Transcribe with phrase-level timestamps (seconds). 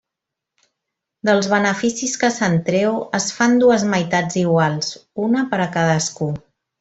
[1.29, 4.89] Dels beneficis que se'n treu es fan dues meitats iguals,
[5.29, 6.31] una per a cadascú.